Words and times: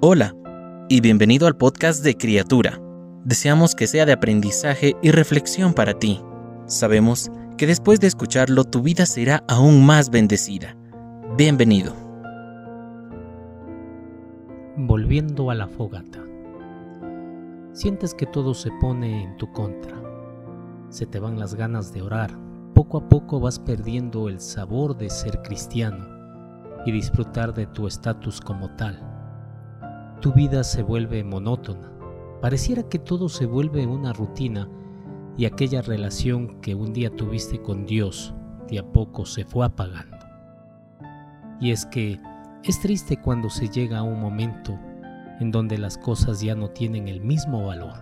Hola 0.00 0.32
y 0.88 1.00
bienvenido 1.00 1.48
al 1.48 1.56
podcast 1.56 2.04
de 2.04 2.16
Criatura. 2.16 2.80
Deseamos 3.24 3.74
que 3.74 3.88
sea 3.88 4.06
de 4.06 4.12
aprendizaje 4.12 4.94
y 5.02 5.10
reflexión 5.10 5.74
para 5.74 5.94
ti. 5.94 6.22
Sabemos 6.66 7.32
que 7.56 7.66
después 7.66 7.98
de 7.98 8.06
escucharlo 8.06 8.62
tu 8.62 8.80
vida 8.80 9.06
será 9.06 9.42
aún 9.48 9.84
más 9.84 10.10
bendecida. 10.10 10.76
Bienvenido. 11.36 11.94
Volviendo 14.76 15.50
a 15.50 15.56
la 15.56 15.66
fogata. 15.66 16.24
Sientes 17.72 18.14
que 18.14 18.26
todo 18.26 18.54
se 18.54 18.70
pone 18.80 19.24
en 19.24 19.36
tu 19.36 19.50
contra. 19.50 20.00
Se 20.90 21.06
te 21.06 21.18
van 21.18 21.40
las 21.40 21.56
ganas 21.56 21.92
de 21.92 22.02
orar. 22.02 22.30
Poco 22.72 22.98
a 22.98 23.08
poco 23.08 23.40
vas 23.40 23.58
perdiendo 23.58 24.28
el 24.28 24.38
sabor 24.38 24.96
de 24.96 25.10
ser 25.10 25.42
cristiano 25.42 26.06
y 26.86 26.92
disfrutar 26.92 27.52
de 27.52 27.66
tu 27.66 27.88
estatus 27.88 28.40
como 28.40 28.70
tal. 28.76 29.07
Tu 30.20 30.32
vida 30.32 30.64
se 30.64 30.82
vuelve 30.82 31.22
monótona. 31.22 31.92
Pareciera 32.40 32.82
que 32.82 32.98
todo 32.98 33.28
se 33.28 33.46
vuelve 33.46 33.86
una 33.86 34.12
rutina 34.12 34.68
y 35.36 35.44
aquella 35.44 35.80
relación 35.80 36.60
que 36.60 36.74
un 36.74 36.92
día 36.92 37.10
tuviste 37.10 37.62
con 37.62 37.86
Dios 37.86 38.34
de 38.68 38.80
a 38.80 38.82
poco 38.82 39.24
se 39.24 39.44
fue 39.44 39.64
apagando. 39.64 40.16
Y 41.60 41.70
es 41.70 41.86
que 41.86 42.20
es 42.64 42.80
triste 42.80 43.20
cuando 43.20 43.48
se 43.48 43.68
llega 43.68 43.98
a 43.98 44.02
un 44.02 44.20
momento 44.20 44.76
en 45.38 45.52
donde 45.52 45.78
las 45.78 45.96
cosas 45.96 46.40
ya 46.40 46.56
no 46.56 46.70
tienen 46.70 47.06
el 47.06 47.20
mismo 47.20 47.66
valor, 47.66 47.94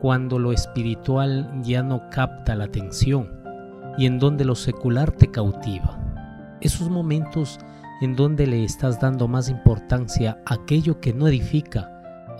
cuando 0.00 0.38
lo 0.38 0.52
espiritual 0.52 1.60
ya 1.62 1.82
no 1.82 2.08
capta 2.10 2.56
la 2.56 2.64
atención 2.64 3.30
y 3.98 4.06
en 4.06 4.18
donde 4.18 4.46
lo 4.46 4.54
secular 4.54 5.12
te 5.12 5.30
cautiva. 5.30 5.98
Esos 6.62 6.88
momentos 6.88 7.58
en 8.00 8.16
donde 8.16 8.46
le 8.46 8.64
estás 8.64 8.98
dando 8.98 9.28
más 9.28 9.48
importancia 9.48 10.38
a 10.46 10.54
aquello 10.54 11.00
que 11.00 11.12
no 11.12 11.28
edifica 11.28 11.90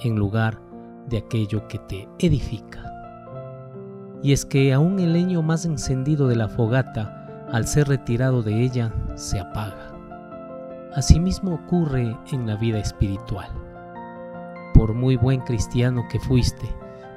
en 0.03 0.17
lugar 0.17 0.61
de 1.09 1.19
aquello 1.19 1.69
que 1.69 1.79
te 1.79 2.09
edifica. 2.19 2.83
Y 4.23 4.33
es 4.33 4.45
que 4.45 4.73
aún 4.73 4.99
el 4.99 5.13
leño 5.13 5.43
más 5.43 5.65
encendido 5.65 6.29
de 6.29 6.37
la 6.37 6.49
fogata, 6.49 7.47
al 7.53 7.67
ser 7.67 7.89
retirado 7.89 8.43
de 8.43 8.63
ella, 8.63 8.93
se 9.15 9.41
apaga. 9.41 9.93
Asimismo 10.95 11.55
ocurre 11.55 12.17
en 12.33 12.47
la 12.47 12.57
vida 12.57 12.79
espiritual. 12.79 13.49
Por 14.75 14.95
muy 14.95 15.17
buen 15.17 15.41
cristiano 15.41 16.05
que 16.11 16.21
fuiste, 16.21 16.75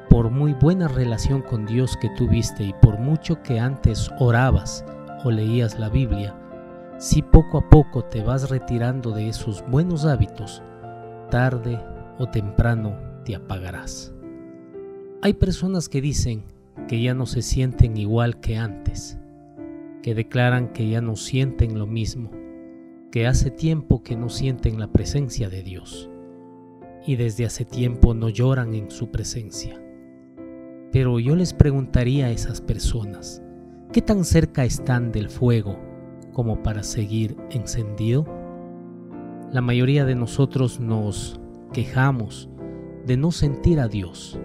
por 0.10 0.30
muy 0.30 0.54
buena 0.54 0.88
relación 0.88 1.42
con 1.42 1.66
Dios 1.66 1.98
que 1.98 2.10
tuviste 2.12 2.64
y 2.64 2.74
por 2.82 3.00
mucho 3.00 3.42
que 3.42 3.60
antes 3.60 4.12
orabas 4.20 4.86
o 5.24 5.32
leías 5.32 5.80
la 5.80 5.90
Biblia, 5.90 6.36
si 6.98 7.22
poco 7.22 7.58
a 7.58 7.70
poco 7.70 8.06
te 8.06 8.22
vas 8.22 8.50
retirando 8.50 9.12
de 9.12 9.28
esos 9.28 9.64
buenos 9.70 10.06
hábitos, 10.06 10.64
tarde 11.30 11.80
o 12.18 12.28
temprano 12.28 12.96
te 13.26 13.36
apagarás. 13.36 14.14
Hay 15.22 15.34
personas 15.34 15.90
que 15.90 16.02
dicen 16.02 16.44
que 16.88 17.02
ya 17.02 17.14
no 17.14 17.26
se 17.26 17.42
sienten 17.42 17.98
igual 17.98 18.40
que 18.40 18.58
antes, 18.58 19.18
que 20.02 20.16
declaran 20.16 20.74
que 20.74 20.90
ya 20.90 21.02
no 21.02 21.16
sienten 21.16 21.80
lo 21.80 21.88
mismo, 21.88 22.30
que 23.12 23.28
hace 23.28 23.52
tiempo 23.52 24.04
que 24.04 24.16
no 24.16 24.30
sienten 24.30 24.80
la 24.80 24.88
presencia 24.88 25.50
de 25.50 25.64
Dios 25.64 26.10
y 27.06 27.16
desde 27.16 27.46
hace 27.46 27.66
tiempo 27.66 28.14
no 28.14 28.30
lloran 28.30 28.74
en 28.74 28.90
su 28.90 29.12
presencia. 29.12 29.82
Pero 30.92 31.20
yo 31.20 31.36
les 31.36 31.54
preguntaría 31.54 32.28
a 32.28 32.32
esas 32.32 32.62
personas, 32.62 33.42
¿qué 33.92 34.02
tan 34.02 34.24
cerca 34.24 34.64
están 34.64 35.12
del 35.12 35.30
fuego 35.30 35.93
como 36.34 36.62
para 36.64 36.84
seguir 36.84 37.38
encendido? 37.50 38.26
La 39.52 39.62
mayoría 39.62 40.04
de 40.04 40.16
nosotros 40.16 40.80
nos 40.80 41.40
quejamos 41.72 42.50
de 43.06 43.18
no 43.18 43.32
sentir 43.32 43.80
a 43.80 43.88
Dios, 43.88 44.40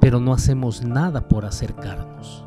pero 0.00 0.18
no 0.18 0.32
hacemos 0.32 0.82
nada 0.84 1.28
por 1.28 1.44
acercarnos. 1.44 2.46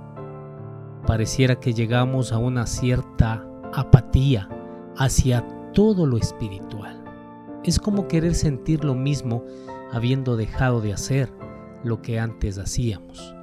Pareciera 1.05 1.59
que 1.59 1.73
llegamos 1.73 2.31
a 2.31 2.37
una 2.37 2.65
cierta 2.65 3.47
apatía 3.73 4.49
hacia 4.97 5.45
todo 5.73 6.05
lo 6.05 6.17
espiritual. 6.17 7.03
Es 7.63 7.79
como 7.79 8.07
querer 8.07 8.35
sentir 8.35 8.83
lo 8.83 8.95
mismo 8.95 9.43
habiendo 9.91 10.35
dejado 10.35 10.81
de 10.81 10.93
hacer 10.93 11.31
lo 11.83 12.01
que 12.01 12.19
antes 12.19 12.57
hacíamos. 12.57 13.35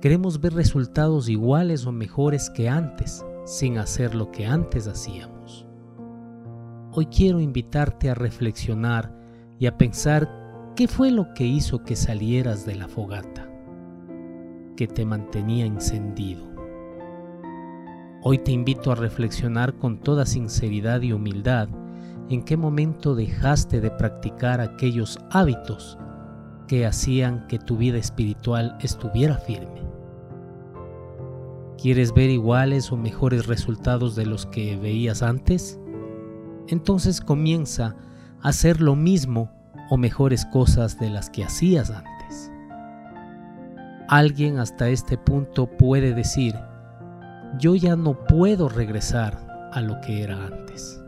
Queremos 0.00 0.40
ver 0.40 0.54
resultados 0.54 1.28
iguales 1.28 1.86
o 1.86 1.92
mejores 1.92 2.50
que 2.50 2.68
antes, 2.68 3.24
sin 3.44 3.78
hacer 3.78 4.14
lo 4.14 4.30
que 4.30 4.46
antes 4.46 4.86
hacíamos. 4.86 5.66
Hoy 6.92 7.06
quiero 7.06 7.40
invitarte 7.40 8.10
a 8.10 8.14
reflexionar 8.14 9.12
y 9.58 9.66
a 9.66 9.76
pensar 9.76 10.44
¿Qué 10.76 10.88
fue 10.88 11.12
lo 11.12 11.34
que 11.34 11.44
hizo 11.46 11.84
que 11.84 11.94
salieras 11.94 12.66
de 12.66 12.74
la 12.74 12.88
fogata? 12.88 13.48
Que 14.76 14.88
te 14.88 15.04
mantenía 15.04 15.66
encendido. 15.66 16.52
Hoy 18.24 18.38
te 18.38 18.50
invito 18.50 18.90
a 18.90 18.96
reflexionar 18.96 19.78
con 19.78 20.00
toda 20.00 20.26
sinceridad 20.26 21.02
y 21.02 21.12
humildad 21.12 21.68
en 22.28 22.42
qué 22.42 22.56
momento 22.56 23.14
dejaste 23.14 23.80
de 23.80 23.92
practicar 23.92 24.60
aquellos 24.60 25.20
hábitos 25.30 25.96
que 26.66 26.86
hacían 26.86 27.46
que 27.46 27.60
tu 27.60 27.76
vida 27.76 27.98
espiritual 27.98 28.76
estuviera 28.80 29.36
firme. 29.36 29.93
¿Quieres 31.80 32.14
ver 32.14 32.30
iguales 32.30 32.92
o 32.92 32.96
mejores 32.96 33.46
resultados 33.46 34.14
de 34.16 34.26
los 34.26 34.46
que 34.46 34.76
veías 34.76 35.22
antes? 35.22 35.78
Entonces 36.68 37.20
comienza 37.20 37.96
a 38.40 38.48
hacer 38.48 38.80
lo 38.80 38.96
mismo 38.96 39.50
o 39.90 39.96
mejores 39.96 40.46
cosas 40.46 40.98
de 40.98 41.10
las 41.10 41.28
que 41.30 41.44
hacías 41.44 41.90
antes. 41.90 42.50
Alguien 44.08 44.58
hasta 44.58 44.88
este 44.88 45.18
punto 45.18 45.66
puede 45.66 46.14
decir, 46.14 46.54
yo 47.58 47.74
ya 47.74 47.96
no 47.96 48.24
puedo 48.24 48.68
regresar 48.68 49.70
a 49.72 49.80
lo 49.80 50.00
que 50.00 50.22
era 50.22 50.46
antes. 50.46 51.02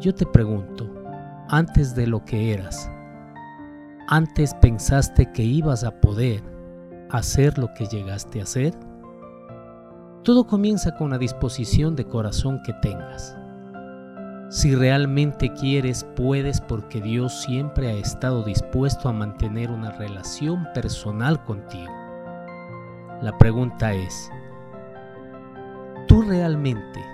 Yo 0.00 0.14
te 0.14 0.26
pregunto, 0.26 0.90
antes 1.48 1.94
de 1.94 2.06
lo 2.06 2.24
que 2.24 2.52
eras, 2.52 2.90
¿antes 4.08 4.54
pensaste 4.54 5.30
que 5.32 5.42
ibas 5.42 5.84
a 5.84 6.00
poder 6.00 6.42
hacer 7.10 7.58
lo 7.58 7.72
que 7.74 7.86
llegaste 7.86 8.40
a 8.40 8.44
hacer? 8.44 8.74
Todo 10.24 10.46
comienza 10.46 10.94
con 10.94 11.10
la 11.10 11.18
disposición 11.18 11.96
de 11.96 12.06
corazón 12.06 12.62
que 12.62 12.72
tengas. 12.72 13.36
Si 14.48 14.74
realmente 14.74 15.52
quieres, 15.52 16.06
puedes 16.16 16.62
porque 16.62 17.02
Dios 17.02 17.42
siempre 17.42 17.90
ha 17.90 17.92
estado 17.92 18.42
dispuesto 18.42 19.10
a 19.10 19.12
mantener 19.12 19.70
una 19.70 19.90
relación 19.90 20.66
personal 20.72 21.44
contigo. 21.44 21.92
La 23.20 23.36
pregunta 23.36 23.92
es, 23.92 24.30
¿tú 26.08 26.22
realmente 26.22 27.04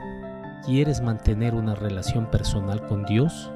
quieres 0.64 1.00
mantener 1.00 1.56
una 1.56 1.74
relación 1.74 2.30
personal 2.30 2.86
con 2.86 3.04
Dios? 3.06 3.50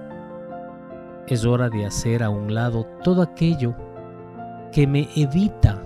Es 1.28 1.44
hora 1.44 1.68
de 1.68 1.86
hacer 1.86 2.24
a 2.24 2.28
un 2.28 2.54
lado 2.54 2.86
todo 3.04 3.22
aquello 3.22 3.76
que 4.72 4.88
me 4.88 5.08
evita 5.14 5.80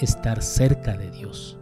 estar 0.00 0.42
cerca 0.42 0.96
de 0.96 1.12
Dios. 1.12 1.56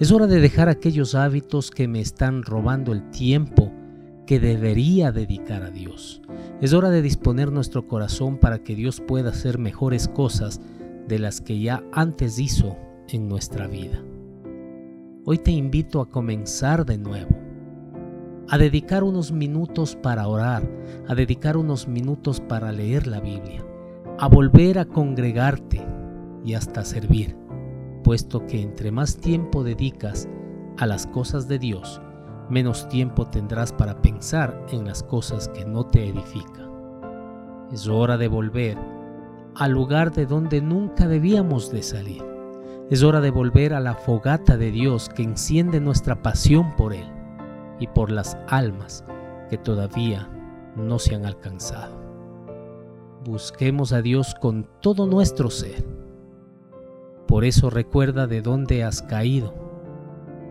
Es 0.00 0.10
hora 0.10 0.26
de 0.26 0.40
dejar 0.40 0.68
aquellos 0.68 1.14
hábitos 1.14 1.70
que 1.70 1.86
me 1.86 2.00
están 2.00 2.42
robando 2.42 2.90
el 2.90 3.10
tiempo 3.10 3.72
que 4.26 4.40
debería 4.40 5.12
dedicar 5.12 5.62
a 5.62 5.70
Dios. 5.70 6.20
Es 6.60 6.72
hora 6.72 6.90
de 6.90 7.00
disponer 7.00 7.52
nuestro 7.52 7.86
corazón 7.86 8.38
para 8.38 8.58
que 8.58 8.74
Dios 8.74 9.00
pueda 9.00 9.30
hacer 9.30 9.58
mejores 9.58 10.08
cosas 10.08 10.60
de 11.06 11.20
las 11.20 11.40
que 11.40 11.60
ya 11.60 11.84
antes 11.92 12.40
hizo 12.40 12.76
en 13.08 13.28
nuestra 13.28 13.68
vida. 13.68 14.02
Hoy 15.26 15.38
te 15.38 15.52
invito 15.52 16.00
a 16.00 16.10
comenzar 16.10 16.84
de 16.84 16.98
nuevo, 16.98 17.38
a 18.48 18.58
dedicar 18.58 19.04
unos 19.04 19.30
minutos 19.30 19.94
para 19.94 20.26
orar, 20.26 20.68
a 21.06 21.14
dedicar 21.14 21.56
unos 21.56 21.86
minutos 21.86 22.40
para 22.40 22.72
leer 22.72 23.06
la 23.06 23.20
Biblia, 23.20 23.64
a 24.18 24.26
volver 24.26 24.80
a 24.80 24.86
congregarte 24.86 25.86
y 26.44 26.54
hasta 26.54 26.84
servir, 26.84 27.36
puesto 28.04 28.46
que 28.46 28.62
entre 28.62 28.92
más 28.92 29.16
tiempo 29.16 29.64
dedicas 29.64 30.28
a 30.78 30.86
las 30.86 31.08
cosas 31.08 31.48
de 31.48 31.58
Dios, 31.58 32.00
menos 32.48 32.88
tiempo 32.88 33.26
tendrás 33.26 33.72
para 33.72 34.00
pensar 34.00 34.64
en 34.70 34.84
las 34.84 35.02
cosas 35.02 35.48
que 35.48 35.64
no 35.64 35.86
te 35.86 36.08
edifican. 36.08 36.70
Es 37.72 37.88
hora 37.88 38.16
de 38.16 38.28
volver 38.28 38.78
al 39.56 39.72
lugar 39.72 40.12
de 40.12 40.26
donde 40.26 40.60
nunca 40.60 41.08
debíamos 41.08 41.72
de 41.72 41.82
salir. 41.82 42.22
Es 42.90 43.02
hora 43.02 43.20
de 43.20 43.30
volver 43.30 43.72
a 43.72 43.80
la 43.80 43.94
fogata 43.94 44.56
de 44.56 44.70
Dios 44.70 45.08
que 45.08 45.22
enciende 45.22 45.80
nuestra 45.80 46.22
pasión 46.22 46.76
por 46.76 46.92
Él 46.92 47.10
y 47.80 47.86
por 47.86 48.10
las 48.10 48.36
almas 48.48 49.04
que 49.48 49.56
todavía 49.56 50.28
no 50.76 50.98
se 50.98 51.14
han 51.14 51.24
alcanzado. 51.24 52.04
Busquemos 53.24 53.92
a 53.92 54.02
Dios 54.02 54.34
con 54.38 54.68
todo 54.80 55.06
nuestro 55.06 55.48
ser. 55.50 56.03
Por 57.34 57.44
eso 57.44 57.68
recuerda 57.68 58.28
de 58.28 58.42
dónde 58.42 58.84
has 58.84 59.02
caído. 59.02 59.52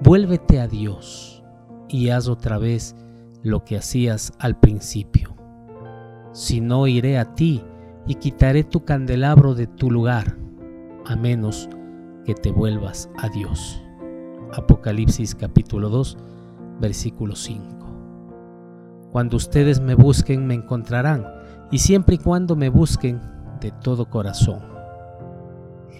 Vuélvete 0.01 0.59
a 0.59 0.67
Dios 0.67 1.41
y 1.87 2.09
haz 2.09 2.27
otra 2.27 2.57
vez 2.57 2.93
lo 3.41 3.63
que 3.63 3.77
hacías 3.77 4.33
al 4.37 4.59
principio. 4.59 5.33
Si 6.33 6.59
no 6.59 6.85
iré 6.87 7.17
a 7.17 7.35
ti 7.35 7.63
y 8.05 8.15
quitaré 8.15 8.65
tu 8.65 8.83
candelabro 8.83 9.55
de 9.55 9.65
tu 9.65 9.89
lugar, 9.89 10.35
a 11.05 11.15
menos 11.15 11.69
que 12.25 12.33
te 12.33 12.51
vuelvas 12.51 13.09
a 13.15 13.29
Dios. 13.29 13.81
Apocalipsis 14.51 15.35
capítulo 15.35 15.87
2, 15.87 16.17
versículo 16.81 17.37
5. 17.37 19.07
Cuando 19.13 19.37
ustedes 19.37 19.79
me 19.79 19.95
busquen 19.95 20.45
me 20.45 20.55
encontrarán, 20.55 21.25
y 21.71 21.77
siempre 21.77 22.15
y 22.15 22.17
cuando 22.17 22.57
me 22.57 22.67
busquen 22.67 23.21
de 23.61 23.71
todo 23.71 24.09
corazón. 24.09 24.72